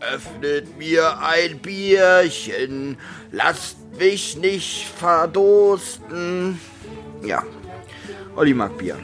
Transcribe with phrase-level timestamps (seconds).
[0.00, 2.96] Öffnet mir ein Bierchen,
[3.32, 6.58] lasst mich nicht verdursten.
[7.22, 7.42] Ja,
[8.34, 8.98] Olli mag Bier.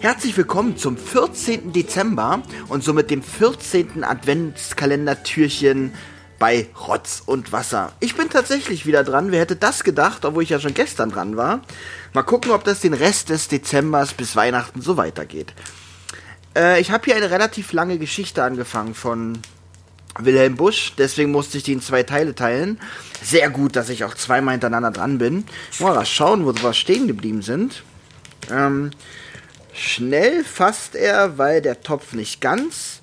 [0.00, 1.72] Herzlich willkommen zum 14.
[1.72, 4.02] Dezember und somit dem 14.
[4.02, 5.94] Adventskalender-Türchen
[6.40, 7.92] bei Rotz und Wasser.
[8.00, 9.30] Ich bin tatsächlich wieder dran.
[9.30, 11.60] Wer hätte das gedacht, obwohl ich ja schon gestern dran war.
[12.12, 15.52] Mal gucken, ob das den Rest des Dezembers bis Weihnachten so weitergeht.
[16.56, 19.38] Äh, ich habe hier eine relativ lange Geschichte angefangen von
[20.24, 22.80] Wilhelm Busch, deswegen musste ich die in zwei Teile teilen.
[23.22, 25.44] Sehr gut, dass ich auch zweimal hintereinander dran bin.
[25.78, 27.82] Mal schauen, wo wir stehen geblieben sind.
[28.50, 28.90] Ähm,
[29.72, 33.00] schnell fasst er, weil der Topf nicht ganz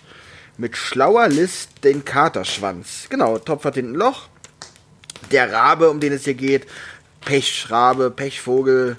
[0.58, 3.08] mit schlauer List den Katerschwanz.
[3.09, 4.28] Genau, Topf hat hinten ein Loch.
[5.31, 6.67] Der Rabe, um den es hier geht,
[7.22, 8.97] Pechrabe, Pechvogel,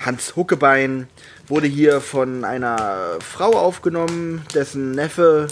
[0.00, 1.08] Hans Huckebein,
[1.48, 5.48] wurde hier von einer Frau aufgenommen, dessen Neffe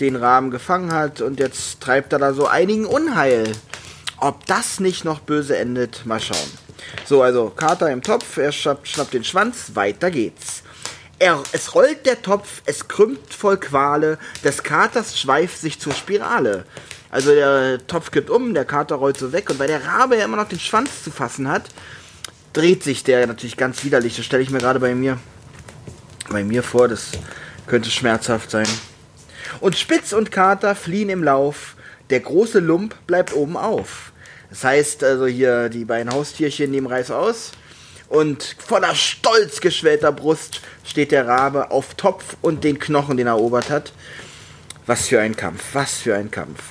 [0.00, 3.52] den Raben gefangen hat und jetzt treibt er da so einigen Unheil.
[4.18, 6.50] Ob das nicht noch böse endet, mal schauen.
[7.04, 10.62] So, also Kater im Topf, er schnappt, schnappt den Schwanz, weiter geht's.
[11.20, 16.64] Er, es rollt der Topf, es krümmt voll Quale, des Katers schweift sich zur Spirale.
[17.10, 20.24] Also der Topf kippt um, der Kater rollt so weg und weil der Rabe ja
[20.24, 21.70] immer noch den Schwanz zu fassen hat,
[22.52, 24.16] dreht sich der natürlich ganz widerlich.
[24.16, 25.18] Das stelle ich mir gerade bei mir,
[26.28, 27.12] bei mir vor, das
[27.66, 28.66] könnte schmerzhaft sein.
[29.60, 31.76] Und Spitz und Kater fliehen im Lauf,
[32.10, 34.12] der große Lump bleibt oben auf.
[34.50, 37.52] Das heißt also hier, die beiden Haustierchen nehmen Reis aus
[38.08, 43.34] und voller stolz geschwellter Brust steht der Rabe auf Topf und den Knochen, den er
[43.34, 43.92] erobert hat.
[44.86, 46.62] Was für ein Kampf, was für ein Kampf.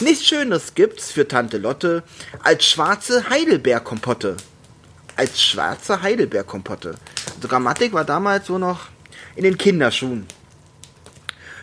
[0.00, 2.02] Nichts Schönes gibt's für Tante Lotte
[2.42, 4.36] als schwarze Heidelbeerkompotte.
[5.16, 6.96] Als schwarze Heidelbeerkompotte.
[7.40, 8.88] Grammatik war damals so noch
[9.36, 10.26] in den Kinderschuhen.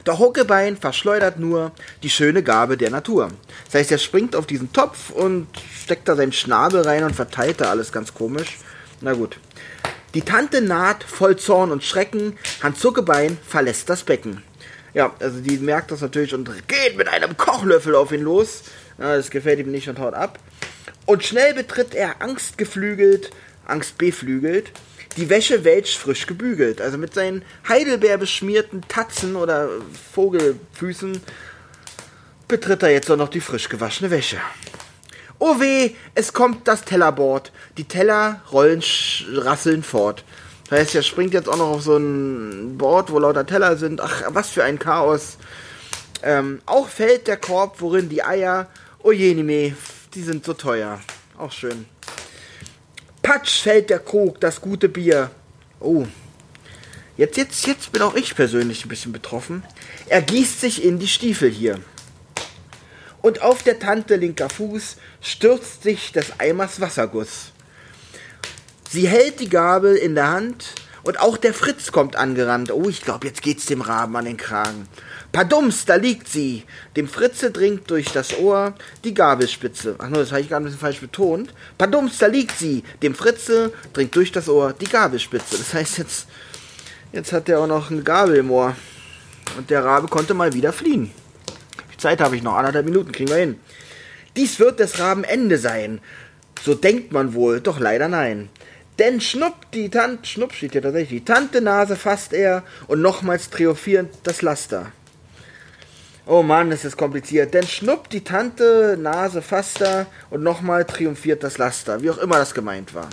[0.04, 1.72] Doch Huckebein verschleudert nur
[2.04, 3.30] die schöne Gabe der Natur.
[3.66, 5.48] Das heißt, er springt auf diesen Topf und
[5.84, 8.58] steckt da seinen Schnabel rein und verteilt da alles ganz komisch.
[9.02, 9.38] Na gut.
[10.14, 12.38] Die Tante naht voll Zorn und Schrecken.
[12.62, 14.44] Hans Zuckebein verlässt das Becken.
[14.94, 18.64] Ja, also die merkt das natürlich und geht mit einem Kochlöffel auf ihn los.
[18.98, 20.38] Ja, das gefällt ihm nicht und haut ab.
[21.06, 23.32] Und schnell betritt er angstgeflügelt,
[23.66, 24.72] angstbeflügelt,
[25.18, 26.82] die Wäsche welch frisch gebügelt.
[26.82, 29.70] Also mit seinen Heidelbeer beschmierten Tatzen oder
[30.14, 31.22] Vogelfüßen
[32.48, 34.38] betritt er jetzt auch noch die frisch gewaschene Wäsche.
[35.40, 37.52] Oh weh, es kommt das Tellerboard.
[37.78, 38.84] Die Teller rollen,
[39.34, 40.24] rasseln fort.
[40.70, 44.00] Das heißt, er springt jetzt auch noch auf so ein Board, wo lauter Teller sind.
[44.00, 45.38] Ach, was für ein Chaos.
[46.24, 48.68] Ähm, auch fällt der Korb, worin die Eier,
[49.02, 49.76] oh jenime,
[50.14, 51.00] die sind so teuer.
[51.38, 51.86] Auch schön.
[53.22, 55.32] Patsch fällt der Krug, das gute Bier.
[55.80, 56.06] Oh.
[57.18, 59.64] Jetzt, jetzt, jetzt bin auch ich persönlich ein bisschen betroffen.
[60.08, 61.80] Er gießt sich in die Stiefel hier
[63.22, 67.52] und auf der Tante linker Fuß stürzt sich des Eimers Wasserguss.
[68.90, 70.74] Sie hält die Gabel in der Hand
[71.04, 72.72] und auch der Fritz kommt angerannt.
[72.72, 74.88] Oh, ich glaube, jetzt geht's dem Raben an den Kragen.
[75.32, 76.64] Padums, da liegt sie.
[76.96, 78.74] Dem Fritze dringt durch das Ohr
[79.04, 79.96] die Gabelspitze.
[79.98, 81.54] Ach no, das habe ich gerade ein bisschen falsch betont.
[81.78, 82.84] Padums, da liegt sie.
[83.02, 85.58] Dem Fritze dringt durch das Ohr die Gabelspitze.
[85.58, 86.28] Das heißt jetzt,
[87.14, 88.76] jetzt hat er auch noch eine Gabel im Ohr.
[89.58, 91.12] Und der Rabe konnte mal wieder fliehen.
[92.02, 93.60] Zeit habe ich noch, anderthalb Minuten kriegen wir hin.
[94.36, 96.02] Dies wird des Raben Ende sein.
[96.64, 98.50] So denkt man wohl, doch leider nein.
[99.00, 103.50] Denn schnupp die Tante, schnupp steht hier tatsächlich, die Tante Nase fasst er und nochmals
[103.50, 104.92] triumphierend das Laster.
[106.28, 107.54] Oh Mann, ist das kompliziert.
[107.54, 112.38] Denn schnupp die Tante Nase fasst er und nochmal triumphiert das Laster, wie auch immer
[112.38, 113.10] das gemeint war.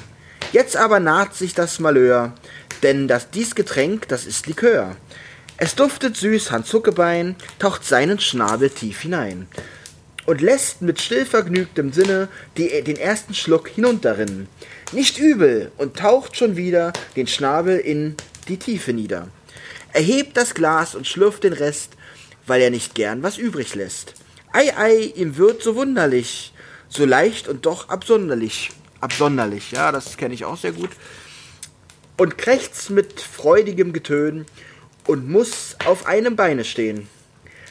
[0.52, 2.32] Jetzt aber naht sich das Malheur,
[2.82, 4.96] denn das dies Getränk, das ist Likör.
[5.56, 9.48] Es duftet süß, Hans Huckebein taucht seinen Schnabel tief hinein
[10.28, 12.28] und lässt mit stillvergnügtem Sinne
[12.58, 14.46] die, den ersten Schluck hinunterrinnen.
[14.92, 18.14] Nicht übel und taucht schon wieder den Schnabel in
[18.46, 19.28] die Tiefe nieder.
[19.94, 21.92] Er hebt das Glas und schlürft den Rest,
[22.46, 24.12] weil er nicht gern was übrig lässt.
[24.52, 26.52] Ei, ei, ihm wird so wunderlich,
[26.90, 28.68] so leicht und doch absonderlich.
[29.00, 30.90] Absonderlich, ja, das kenne ich auch sehr gut.
[32.18, 34.44] Und krächzt mit freudigem Getön
[35.06, 37.08] und muss auf einem Beine stehen.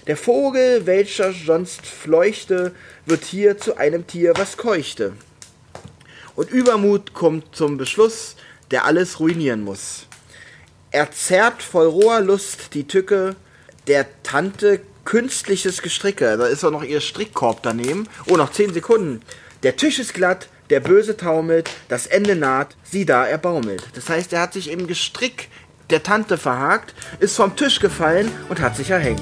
[0.08, 2.74] Der Vogel, welcher sonst fleuchte,
[3.06, 5.14] wird hier zu einem Tier, was keuchte.
[6.36, 8.38] Und Übermut kommt zum Beschluss,
[8.72, 10.08] der alles ruinieren muss.
[10.92, 13.36] Er zerrt voll roher Lust die Tücke
[13.88, 16.38] der Tante künstliches Gestricke.
[16.38, 18.08] Da ist auch noch ihr Strickkorb daneben.
[18.28, 19.22] Oh, noch zehn Sekunden.
[19.64, 23.84] Der Tisch ist glatt, der Böse taumelt, das Ende naht, sieh da, er baumelt.
[23.96, 25.50] Das heißt, er hat sich im Gestrick
[25.90, 29.22] der Tante verhakt, ist vom Tisch gefallen und hat sich erhängt.